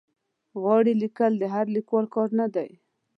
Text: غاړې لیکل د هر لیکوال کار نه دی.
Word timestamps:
غاړې 0.61 0.93
لیکل 1.03 1.31
د 1.39 1.43
هر 1.53 1.65
لیکوال 1.75 2.05
کار 2.15 2.29
نه 2.39 2.47
دی. 2.55 2.69